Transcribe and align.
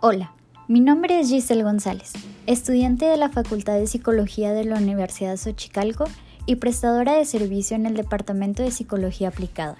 Hola, 0.00 0.30
mi 0.68 0.78
nombre 0.78 1.18
es 1.18 1.28
Giselle 1.28 1.64
González, 1.64 2.12
estudiante 2.46 3.06
de 3.06 3.16
la 3.16 3.30
Facultad 3.30 3.74
de 3.80 3.88
Psicología 3.88 4.52
de 4.52 4.62
la 4.64 4.76
Universidad 4.76 5.36
Xochicalco 5.36 6.04
y 6.46 6.54
prestadora 6.54 7.14
de 7.14 7.24
servicio 7.24 7.74
en 7.74 7.84
el 7.84 7.96
Departamento 7.96 8.62
de 8.62 8.70
Psicología 8.70 9.26
Aplicada. 9.26 9.76